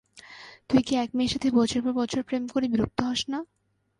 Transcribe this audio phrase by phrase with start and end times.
[0.69, 3.39] তুই কি এক মেয়ের সাথে বছরের পর বছর প্রেম করে বিরক্ত হস না?